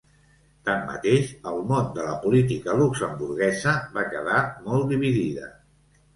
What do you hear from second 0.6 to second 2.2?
Tanmateix, el món de la